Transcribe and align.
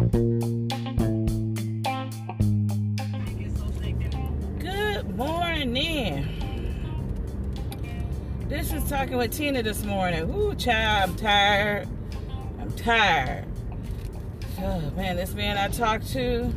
Good 0.00 0.16
morning. 5.14 6.26
This 8.48 8.72
is 8.72 8.88
talking 8.88 9.18
with 9.18 9.30
Tina 9.32 9.62
this 9.62 9.84
morning. 9.84 10.34
Ooh, 10.34 10.54
child, 10.54 11.10
I'm 11.10 11.16
tired. 11.16 11.86
I'm 12.58 12.72
tired. 12.72 13.44
Oh 14.60 14.80
man, 14.96 15.16
this 15.16 15.34
man 15.34 15.58
I 15.58 15.68
talked 15.68 16.10
to, 16.12 16.50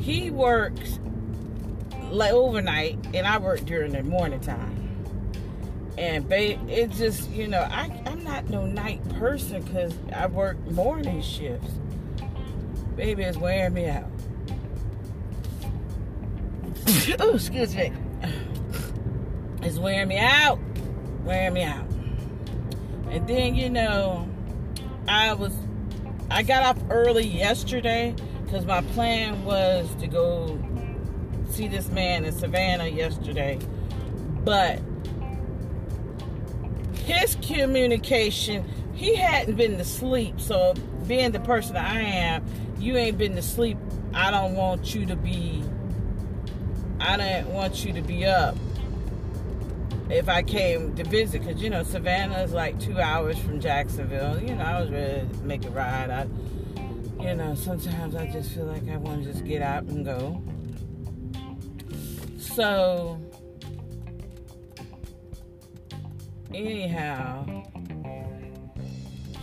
he 0.00 0.32
works 0.32 0.98
like 2.10 2.32
overnight, 2.32 2.98
and 3.14 3.24
I 3.24 3.38
work 3.38 3.60
during 3.60 3.92
the 3.92 4.02
morning 4.02 4.40
time. 4.40 4.87
And 5.98 6.28
babe, 6.28 6.60
it 6.68 6.92
just 6.92 7.28
you 7.30 7.48
know 7.48 7.60
I 7.60 7.90
I'm 8.06 8.22
not 8.22 8.48
no 8.48 8.64
night 8.64 9.06
person 9.18 9.62
because 9.62 9.92
I 10.14 10.28
work 10.28 10.56
morning 10.70 11.20
shifts. 11.22 11.72
Baby, 12.94 13.24
it's 13.24 13.36
wearing 13.36 13.74
me 13.74 13.86
out. 13.86 14.08
oh, 17.18 17.34
excuse 17.34 17.74
me. 17.74 17.92
It's 19.62 19.78
wearing 19.78 20.06
me 20.06 20.18
out. 20.18 20.60
Wearing 21.24 21.54
me 21.54 21.64
out. 21.64 21.84
And 23.10 23.26
then, 23.26 23.56
you 23.56 23.68
know, 23.68 24.28
I 25.08 25.32
was, 25.32 25.52
I 26.30 26.44
got 26.44 26.62
off 26.62 26.82
early 26.90 27.26
yesterday 27.26 28.14
because 28.44 28.64
my 28.64 28.82
plan 28.82 29.44
was 29.44 29.92
to 29.96 30.06
go 30.06 30.58
see 31.50 31.66
this 31.66 31.88
man 31.90 32.24
in 32.24 32.32
Savannah 32.32 32.86
yesterday. 32.86 33.58
But 34.44 34.80
his 37.08 37.36
communication, 37.36 38.64
he 38.94 39.14
hadn't 39.14 39.56
been 39.56 39.78
to 39.78 39.84
sleep. 39.84 40.40
So, 40.40 40.74
being 41.06 41.32
the 41.32 41.40
person 41.40 41.76
I 41.76 42.00
am, 42.00 42.44
you 42.78 42.96
ain't 42.96 43.18
been 43.18 43.34
to 43.36 43.42
sleep. 43.42 43.78
I 44.14 44.30
don't 44.30 44.54
want 44.54 44.94
you 44.94 45.06
to 45.06 45.16
be 45.16 45.64
I 47.00 47.16
didn't 47.16 47.52
want 47.52 47.84
you 47.84 47.92
to 47.92 48.02
be 48.02 48.26
up 48.26 48.56
if 50.10 50.28
I 50.28 50.42
came 50.42 50.96
to 50.96 51.04
visit, 51.04 51.44
because 51.44 51.62
you 51.62 51.70
know 51.70 51.82
Savannah 51.82 52.38
is 52.38 52.52
like 52.52 52.80
two 52.80 52.98
hours 52.98 53.38
from 53.38 53.60
Jacksonville. 53.60 54.40
You 54.40 54.54
know, 54.54 54.64
I 54.64 54.80
was 54.80 54.90
ready 54.90 55.28
to 55.28 55.44
make 55.44 55.64
a 55.64 55.70
ride. 55.70 56.10
I, 56.10 56.26
you 57.22 57.34
know, 57.34 57.54
sometimes 57.54 58.14
I 58.14 58.26
just 58.26 58.50
feel 58.52 58.64
like 58.64 58.88
I 58.88 58.96
want 58.96 59.24
to 59.24 59.32
just 59.32 59.44
get 59.44 59.62
out 59.62 59.84
and 59.84 60.04
go. 60.04 60.42
So, 62.38 63.20
anyhow, 66.54 67.64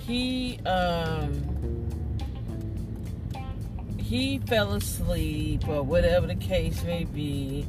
he 0.06 0.59
um 0.66 1.42
he 3.98 4.38
fell 4.48 4.73
asleep 4.73 5.67
or 5.67 5.81
whatever 5.81 6.28
the 6.28 6.36
case 6.36 6.83
may 6.83 7.06
be 7.06 7.66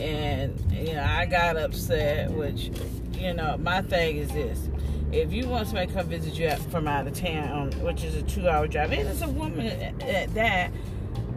and 0.00 0.60
you 0.72 0.92
know 0.92 1.04
i 1.04 1.24
got 1.24 1.56
upset 1.56 2.28
which 2.32 2.72
you 3.12 3.32
know 3.32 3.56
my 3.58 3.80
thing 3.82 4.16
is 4.16 4.28
this. 4.30 4.68
If 5.12 5.32
you 5.32 5.46
want 5.46 5.68
somebody 5.68 5.86
to 5.86 5.92
come 5.92 6.08
visit 6.08 6.36
you 6.36 6.50
from 6.70 6.88
out 6.88 7.06
of 7.06 7.14
town 7.14 7.70
which 7.82 8.02
is 8.02 8.16
a 8.16 8.22
two 8.22 8.48
hour 8.48 8.66
drive 8.66 8.90
and 8.92 9.08
it's 9.08 9.22
a 9.22 9.28
woman 9.28 9.66
at 10.02 10.34
that 10.34 10.72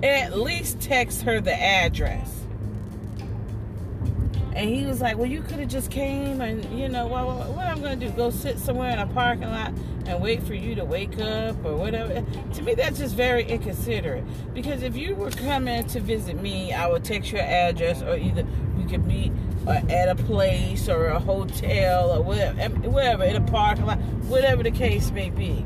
at 0.02 0.38
least 0.38 0.82
text 0.82 1.22
her 1.22 1.40
the 1.40 1.54
address 1.54 2.39
and 4.60 4.70
he 4.70 4.86
was 4.86 5.00
like, 5.00 5.18
"Well, 5.18 5.26
you 5.26 5.42
could 5.42 5.60
have 5.60 5.70
just 5.70 5.90
came, 5.90 6.42
and 6.42 6.66
you 6.78 6.90
know, 6.90 7.08
well, 7.08 7.32
what 7.54 7.66
I'm 7.66 7.82
gonna 7.82 7.96
do? 7.96 8.10
Go 8.10 8.30
sit 8.30 8.60
somewhere 8.60 8.92
in 8.92 9.00
a 9.00 9.08
parking 9.08 9.50
lot 9.50 9.72
and 10.06 10.22
wait 10.22 10.44
for 10.44 10.54
you 10.54 10.76
to 10.76 10.84
wake 10.84 11.18
up 11.18 11.64
or 11.64 11.76
whatever." 11.78 12.26
To 12.56 12.62
me, 12.62 12.74
that's 12.74 13.00
just 13.00 13.16
very 13.16 13.46
inconsiderate. 13.46 14.26
Because 14.54 14.84
if 14.84 14.98
you 14.98 15.16
were 15.16 15.32
coming 15.32 15.86
to 15.88 16.02
visit 16.02 16.42
me, 16.42 16.74
I 16.74 16.88
would 16.88 17.06
text 17.06 17.32
your 17.32 17.42
address, 17.42 18.02
or 18.02 18.18
either 18.18 18.46
we 18.78 18.84
could 18.84 19.06
meet 19.06 19.32
uh, 19.66 19.80
at 19.90 20.10
a 20.10 20.16
place 20.16 20.90
or 20.90 21.06
a 21.06 21.20
hotel 21.20 22.12
or 22.12 22.22
whatever, 22.22 22.76
whatever 22.90 23.24
in 23.24 23.38
a 23.38 23.42
parking 23.42 23.86
lot, 23.86 23.98
whatever 24.28 24.62
the 24.62 24.72
case 24.72 25.10
may 25.12 25.30
be. 25.30 25.66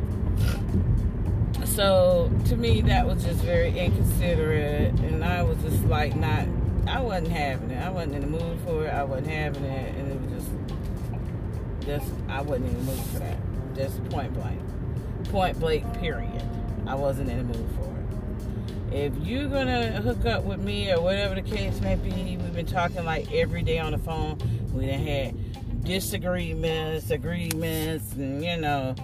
So 1.66 2.32
to 2.46 2.56
me, 2.56 2.82
that 2.82 3.08
was 3.08 3.24
just 3.24 3.40
very 3.40 3.76
inconsiderate, 3.76 4.94
and 5.00 5.24
I 5.26 5.42
was 5.42 5.58
just 5.64 5.84
like 5.86 6.16
not 6.16 6.46
I 6.88 7.00
wasn't 7.00 7.32
having 7.32 7.72
it. 7.72 7.82
I 7.82 7.90
wasn't 7.90 8.16
in 8.16 8.22
the 8.22 8.28
mood 8.28 8.60
for 8.66 8.86
it. 8.86 8.90
I 8.90 9.04
wasn't 9.04 9.28
having 9.28 9.64
it, 9.64 9.96
and 9.96 10.12
it 10.12 10.22
was 10.22 10.44
just, 10.44 11.86
just 11.86 12.14
I 12.30 12.42
wasn't 12.42 12.68
in 12.68 12.74
the 12.74 12.92
mood 12.92 13.00
for 13.06 13.20
that. 13.20 13.38
Just 13.76 14.04
point 14.10 14.34
blank, 14.34 14.60
point 15.26 15.60
blank. 15.60 16.00
Period. 16.00 16.44
I 16.86 16.96
wasn't 16.96 17.30
in 17.30 17.38
the 17.38 17.58
mood 17.58 17.70
for 17.76 17.86
it. 17.86 17.94
If 18.94 19.18
you're 19.26 19.48
gonna 19.48 20.02
hook 20.02 20.26
up 20.26 20.44
with 20.44 20.60
me 20.60 20.92
or 20.92 21.02
whatever 21.02 21.36
the 21.36 21.42
case 21.42 21.80
may 21.82 21.96
be, 21.96 22.38
we've 22.38 22.54
been 22.54 22.66
talking 22.66 23.04
like 23.06 23.32
every 23.34 23.64
day 23.64 23.80
on 23.80 23.94
the 23.94 23.98
phone. 23.98 24.38
We 24.74 24.86
done 24.86 25.00
had 25.00 25.84
disagreements, 25.84 27.10
agreements, 27.10 28.14
and 28.14 28.44
you 28.44 28.58
know, 28.58 28.96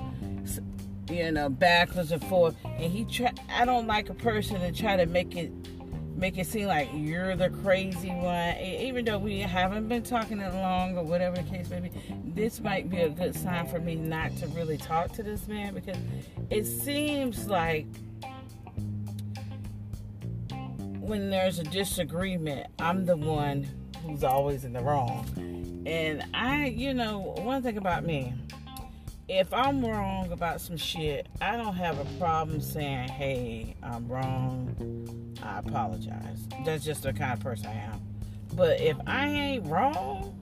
you 1.09 1.31
know, 1.31 1.49
backwards 1.49 2.11
and 2.11 2.23
forth. 2.25 2.55
And 2.65 2.91
he 2.91 3.05
try. 3.05 3.31
I 3.49 3.65
don't 3.65 3.87
like 3.87 4.09
a 4.09 4.13
person 4.13 4.59
to 4.59 4.71
try 4.71 4.95
to 4.97 5.05
make 5.05 5.35
it 5.35 5.51
make 6.19 6.37
it 6.37 6.47
seem 6.47 6.67
like 6.67 6.89
you're 6.93 7.35
the 7.35 7.49
crazy 7.49 8.09
one. 8.09 8.57
Even 8.57 9.05
though 9.05 9.17
we 9.17 9.39
haven't 9.39 9.87
been 9.87 10.03
talking 10.03 10.37
that 10.39 10.53
long 10.53 10.97
or 10.97 11.03
whatever 11.03 11.37
the 11.37 11.43
case 11.43 11.69
may 11.69 11.79
be, 11.79 11.91
this 12.25 12.59
might 12.59 12.89
be 12.89 13.01
a 13.01 13.09
good 13.09 13.33
sign 13.35 13.65
for 13.67 13.79
me 13.79 13.95
not 13.95 14.35
to 14.37 14.47
really 14.47 14.77
talk 14.77 15.13
to 15.13 15.23
this 15.23 15.47
man 15.47 15.73
because 15.73 15.97
it 16.49 16.65
seems 16.65 17.47
like 17.47 17.85
when 20.99 21.29
there's 21.29 21.57
a 21.59 21.63
disagreement, 21.63 22.67
I'm 22.79 23.05
the 23.05 23.17
one 23.17 23.67
who's 24.03 24.23
always 24.23 24.65
in 24.65 24.73
the 24.73 24.81
wrong. 24.81 25.25
And 25.85 26.23
I, 26.33 26.65
you 26.67 26.93
know, 26.93 27.19
one 27.37 27.63
thing 27.63 27.77
about 27.77 28.03
me, 28.03 28.33
if 29.29 29.53
I'm 29.53 29.85
wrong 29.85 30.31
about 30.31 30.59
some 30.59 30.75
shit, 30.75 31.27
I 31.39 31.55
don't 31.55 31.75
have 31.75 31.99
a 31.99 32.05
problem 32.19 32.59
saying, 32.59 33.09
hey, 33.09 33.75
I'm 33.83 34.07
wrong. 34.07 35.35
I 35.43 35.59
apologize. 35.59 36.47
That's 36.65 36.83
just 36.83 37.03
the 37.03 37.13
kind 37.13 37.33
of 37.33 37.39
person 37.39 37.67
I 37.67 37.75
am. 37.75 38.01
But 38.55 38.81
if 38.81 38.97
I 39.05 39.27
ain't 39.27 39.67
wrong, 39.67 40.35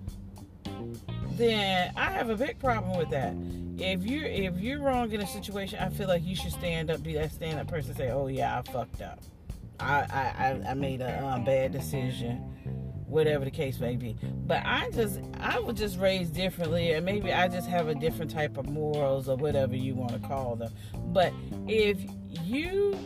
then 1.31 1.91
I 1.97 2.11
have 2.11 2.29
a 2.29 2.35
big 2.35 2.59
problem 2.59 2.97
with 2.97 3.09
that. 3.09 3.35
If 3.77 4.05
you're 4.05 4.25
if 4.25 4.57
you're 4.57 4.79
wrong 4.79 5.11
in 5.11 5.21
a 5.21 5.27
situation, 5.27 5.77
I 5.79 5.89
feel 5.89 6.07
like 6.07 6.23
you 6.25 6.35
should 6.35 6.53
stand 6.53 6.89
up, 6.89 7.03
be 7.03 7.13
that 7.13 7.31
stand 7.31 7.59
up 7.59 7.67
person, 7.67 7.93
say, 7.93 8.09
"Oh 8.09 8.25
yeah, 8.25 8.57
I 8.57 8.71
fucked 8.71 9.03
up. 9.03 9.19
I 9.79 9.99
I 9.99 10.69
I 10.69 10.73
made 10.73 11.01
a 11.01 11.23
um, 11.23 11.43
bad 11.43 11.73
decision." 11.73 12.41
Whatever 13.07 13.45
the 13.45 13.51
case 13.51 13.79
may 13.79 13.95
be. 13.95 14.17
But 14.45 14.63
I 14.65 14.89
just, 14.91 15.19
I 15.39 15.59
was 15.59 15.77
just 15.77 15.97
raised 15.97 16.33
differently, 16.33 16.91
and 16.91 17.05
maybe 17.05 17.31
I 17.31 17.47
just 17.47 17.67
have 17.67 17.87
a 17.87 17.95
different 17.95 18.31
type 18.31 18.57
of 18.57 18.69
morals 18.69 19.29
or 19.29 19.37
whatever 19.37 19.75
you 19.75 19.95
want 19.95 20.13
to 20.13 20.27
call 20.27 20.55
them. 20.55 20.71
But 20.93 21.33
if 21.67 21.97
you 22.43 22.97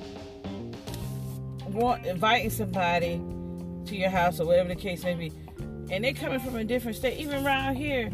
want 1.67 2.05
inviting 2.05 2.49
somebody 2.49 3.21
to 3.85 3.95
your 3.95 4.09
house 4.09 4.39
or 4.39 4.45
whatever 4.45 4.69
the 4.69 4.75
case 4.75 5.03
may 5.03 5.13
be, 5.13 5.31
and 5.91 6.03
they're 6.03 6.13
coming 6.13 6.39
from 6.39 6.55
a 6.55 6.63
different 6.63 6.97
state, 6.97 7.19
even 7.19 7.45
around 7.45 7.75
here, 7.75 8.11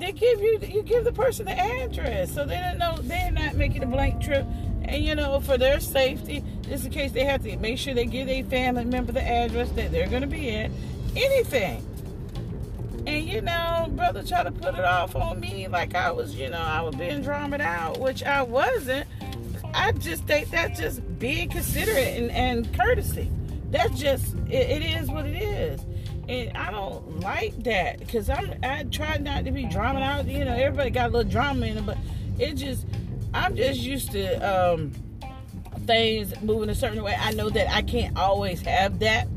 they 0.00 0.12
give 0.12 0.40
you 0.40 0.58
you 0.68 0.82
give 0.82 1.04
the 1.04 1.12
person 1.12 1.46
the 1.46 1.52
address 1.52 2.34
so 2.34 2.44
they 2.44 2.56
don't 2.56 2.78
know 2.78 2.98
they're 3.02 3.30
not 3.30 3.54
making 3.54 3.82
a 3.82 3.86
blank 3.86 4.22
trip. 4.22 4.46
And 4.86 5.02
you 5.02 5.14
know, 5.14 5.40
for 5.40 5.56
their 5.56 5.80
safety, 5.80 6.44
just 6.62 6.84
in 6.84 6.92
case 6.92 7.12
they 7.12 7.24
have 7.24 7.42
to 7.44 7.56
make 7.56 7.78
sure 7.78 7.94
they 7.94 8.04
give 8.04 8.28
a 8.28 8.42
family 8.42 8.84
member 8.84 9.12
the 9.12 9.22
address 9.22 9.70
that 9.70 9.92
they're 9.92 10.08
going 10.08 10.22
to 10.22 10.28
be 10.28 10.50
at 10.50 10.70
anything. 11.16 11.86
And 13.06 13.28
you 13.28 13.42
know, 13.42 13.86
brother 13.90 14.22
tried 14.22 14.44
to 14.44 14.52
put 14.52 14.74
it 14.74 14.84
off 14.84 15.14
on 15.14 15.38
me 15.38 15.68
like 15.68 15.94
I 15.94 16.10
was, 16.10 16.34
you 16.34 16.48
know, 16.48 16.58
I 16.58 16.80
was 16.80 16.94
being 16.96 17.22
dramaed 17.22 17.60
out, 17.60 18.00
which 18.00 18.22
I 18.22 18.42
wasn't. 18.42 19.06
I 19.74 19.92
just 19.92 20.24
think 20.24 20.50
that's 20.50 20.78
just 20.78 21.18
being 21.18 21.48
considerate 21.50 22.18
and, 22.18 22.30
and 22.30 22.78
courtesy. 22.78 23.30
That's 23.70 23.98
just 23.98 24.34
it, 24.48 24.70
it 24.70 24.82
is 24.82 25.10
what 25.10 25.26
it 25.26 25.36
is. 25.36 25.80
And 26.28 26.56
I 26.56 26.70
don't 26.70 27.20
like 27.20 27.62
that 27.64 27.98
because 27.98 28.30
I'm 28.30 28.54
I 28.62 28.84
try 28.84 29.18
not 29.18 29.44
to 29.44 29.50
be 29.50 29.66
drama 29.66 30.00
out. 30.00 30.26
You 30.26 30.44
know, 30.44 30.54
everybody 30.54 30.90
got 30.90 31.10
a 31.10 31.12
little 31.12 31.30
drama 31.30 31.66
in 31.66 31.78
it, 31.78 31.86
but 31.86 31.98
it 32.38 32.54
just 32.54 32.86
I'm 33.34 33.56
just 33.56 33.80
used 33.80 34.12
to 34.12 34.36
um, 34.38 34.92
things 35.86 36.32
moving 36.40 36.70
a 36.70 36.74
certain 36.74 37.02
way. 37.02 37.16
I 37.18 37.32
know 37.32 37.50
that 37.50 37.68
I 37.74 37.82
can't 37.82 38.16
always 38.16 38.62
have 38.62 39.00
that 39.00 39.28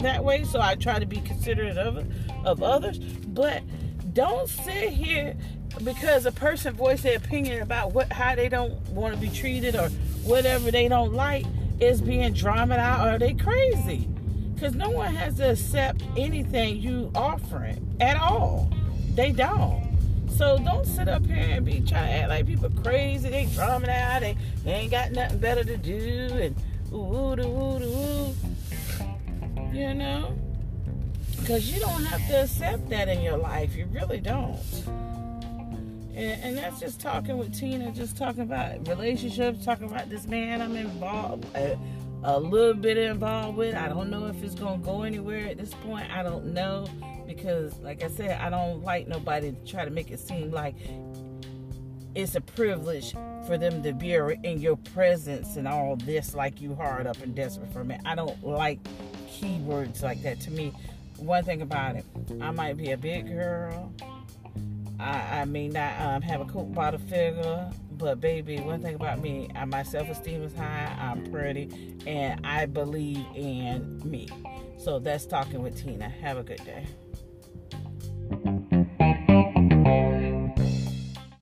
that 0.00 0.24
way, 0.24 0.44
so 0.44 0.60
I 0.60 0.74
try 0.74 0.98
to 0.98 1.06
be 1.06 1.20
considerate 1.20 1.78
of 1.78 2.06
of 2.44 2.62
others. 2.62 2.98
But 2.98 3.62
don't 4.12 4.48
sit 4.48 4.90
here 4.90 5.36
because 5.84 6.26
a 6.26 6.32
person 6.32 6.74
voice 6.74 7.02
their 7.02 7.16
opinion 7.16 7.62
about 7.62 7.92
what 7.92 8.12
how 8.12 8.34
they 8.34 8.48
don't 8.48 8.74
want 8.88 9.14
to 9.14 9.20
be 9.20 9.28
treated 9.28 9.76
or 9.76 9.88
whatever 10.24 10.70
they 10.70 10.88
don't 10.88 11.12
like 11.12 11.44
is 11.80 12.00
being 12.00 12.32
dramatized 12.32 12.80
out 12.80 13.14
or 13.14 13.18
they 13.18 13.34
crazy. 13.34 14.08
Because 14.54 14.74
no 14.74 14.88
one 14.88 15.14
has 15.14 15.34
to 15.36 15.50
accept 15.50 16.02
anything 16.16 16.80
you 16.80 17.10
offering 17.14 17.94
at 18.00 18.16
all. 18.16 18.70
They 19.14 19.30
don't. 19.32 19.86
So 20.36 20.58
don't 20.58 20.86
sit 20.86 21.08
up 21.08 21.26
here 21.26 21.36
and 21.36 21.64
be 21.64 21.80
trying 21.80 22.08
to 22.08 22.12
act 22.12 22.28
like 22.28 22.46
people 22.46 22.70
crazy. 22.82 23.28
They 23.28 23.46
drumming 23.46 23.90
out. 23.90 24.20
They, 24.20 24.36
they 24.64 24.72
ain't 24.72 24.90
got 24.90 25.12
nothing 25.12 25.38
better 25.38 25.64
to 25.64 25.76
do. 25.76 26.28
And 26.32 26.56
ooh, 26.92 26.96
ooh, 26.96 27.40
ooh, 27.40 27.82
ooh, 27.82 28.34
You 29.76 29.92
know? 29.92 30.34
Because 31.38 31.70
you 31.70 31.78
don't 31.78 32.02
have 32.04 32.26
to 32.28 32.44
accept 32.44 32.88
that 32.88 33.08
in 33.08 33.20
your 33.20 33.36
life. 33.36 33.76
You 33.76 33.84
really 33.92 34.20
don't. 34.20 34.58
And, 36.14 36.42
and, 36.42 36.56
that's 36.56 36.80
just 36.80 36.98
talking 36.98 37.36
with 37.36 37.54
Tina, 37.54 37.92
just 37.92 38.16
talking 38.16 38.40
about 38.40 38.88
relationships, 38.88 39.66
talking 39.66 39.86
about 39.86 40.08
this 40.08 40.26
man 40.26 40.62
I'm 40.62 40.76
involved, 40.76 41.44
a, 41.54 41.78
a 42.24 42.40
little 42.40 42.72
bit 42.72 42.96
involved 42.96 43.58
with. 43.58 43.74
I 43.74 43.88
don't 43.88 44.08
know 44.08 44.26
if 44.28 44.42
it's 44.42 44.54
going 44.54 44.80
to 44.80 44.86
go 44.86 45.02
anywhere 45.02 45.46
at 45.46 45.58
this 45.58 45.74
point. 45.74 46.10
I 46.10 46.22
don't 46.22 46.54
know 46.54 46.86
because, 47.26 47.78
like 47.80 48.02
I 48.02 48.08
said, 48.08 48.40
I 48.40 48.48
don't 48.48 48.82
like 48.82 49.08
nobody 49.08 49.52
to 49.52 49.70
try 49.70 49.84
to 49.84 49.90
make 49.90 50.10
it 50.10 50.20
seem 50.20 50.52
like 50.52 50.74
it's 52.14 52.34
a 52.34 52.40
privilege 52.40 53.12
for 53.46 53.58
them 53.58 53.82
to 53.82 53.92
be 53.92 54.14
in 54.14 54.58
your 54.58 54.76
presence 54.76 55.56
and 55.56 55.68
all 55.68 55.96
this 55.96 56.34
like 56.34 56.62
you 56.62 56.74
hard 56.74 57.06
up 57.06 57.20
and 57.22 57.34
desperate 57.34 57.70
for 57.74 57.84
me. 57.84 57.98
I 58.06 58.14
don't 58.14 58.42
like 58.42 58.80
keywords 59.40 60.02
like 60.02 60.22
that 60.22 60.40
to 60.40 60.50
me. 60.50 60.72
One 61.18 61.44
thing 61.44 61.62
about 61.62 61.96
it, 61.96 62.04
I 62.40 62.50
might 62.50 62.76
be 62.76 62.92
a 62.92 62.96
big 62.96 63.28
girl. 63.28 63.92
I, 64.98 65.40
I 65.40 65.44
may 65.44 65.68
not 65.68 66.00
um, 66.00 66.22
have 66.22 66.40
a 66.40 66.44
coke 66.44 66.72
bottle 66.72 67.00
figure, 67.00 67.70
but 67.92 68.20
baby, 68.20 68.60
one 68.60 68.82
thing 68.82 68.94
about 68.94 69.20
me, 69.20 69.48
I, 69.54 69.64
my 69.64 69.82
self 69.82 70.08
esteem 70.08 70.42
is 70.42 70.54
high. 70.54 70.94
I'm 70.98 71.30
pretty, 71.30 71.96
and 72.06 72.44
I 72.46 72.66
believe 72.66 73.24
in 73.34 74.00
me. 74.04 74.28
So 74.78 74.98
that's 74.98 75.26
talking 75.26 75.62
with 75.62 75.82
Tina. 75.82 76.08
Have 76.08 76.38
a 76.38 76.42
good 76.42 76.64
day. 76.64 76.86